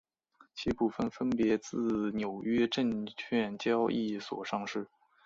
[0.55, 4.87] 其股份分别自纽约证券交易所上市。